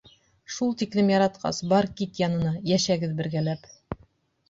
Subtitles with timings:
[0.55, 3.73] Шул тиклем яратҡас, бар кит янына, йәшәгеҙ бергәләп!